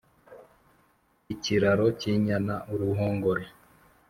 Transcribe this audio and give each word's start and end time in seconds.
ikiraro 1.33 1.85
k’inyana 1.99 2.55
uruhongore 2.73 3.45